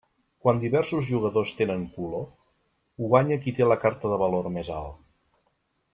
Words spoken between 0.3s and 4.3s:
Quan diversos jugadors tenen color, guanya qui té la carta de